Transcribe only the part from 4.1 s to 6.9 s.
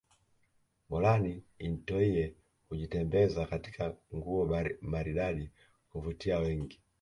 nguo maridadi kuvutia wengi